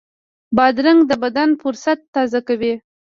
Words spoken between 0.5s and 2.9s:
بادرنګ د بدن فُرصت تازه کوي.